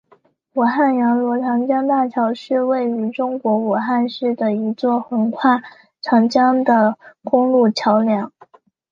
[0.55, 5.61] 武汉阳逻长江大桥是位于中国武汉市的一座横跨
[6.01, 8.33] 长江的公路桥梁。